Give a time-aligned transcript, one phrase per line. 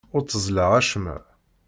[0.15, 1.17] Ur tteẓẓleɣ acemma.